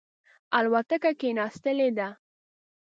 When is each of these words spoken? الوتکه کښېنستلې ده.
الوتکه 0.57 1.11
کښېنستلې 1.19 1.89
ده. 1.97 2.07